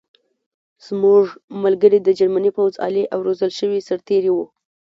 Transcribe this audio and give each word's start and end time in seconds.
زموږ 0.85 1.23
ملګري 1.63 1.99
د 2.03 2.09
جرمني 2.19 2.51
پوځ 2.57 2.73
عالي 2.83 3.03
او 3.13 3.19
روزل 3.27 3.51
شوي 3.59 3.79
سرتېري 3.87 4.31
وو 4.33 4.45